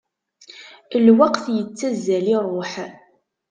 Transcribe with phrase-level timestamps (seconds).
[1.05, 2.71] Lweqt ittazzal iruḥ.